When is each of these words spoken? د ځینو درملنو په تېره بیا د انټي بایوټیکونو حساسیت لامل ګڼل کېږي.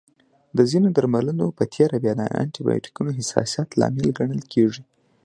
د 0.57 0.59
ځینو 0.71 0.87
درملنو 0.97 1.45
په 1.57 1.63
تېره 1.73 1.97
بیا 2.03 2.13
د 2.17 2.21
انټي 2.41 2.61
بایوټیکونو 2.65 3.11
حساسیت 3.19 3.69
لامل 3.79 4.07
ګڼل 4.17 4.41
کېږي. 4.53 4.83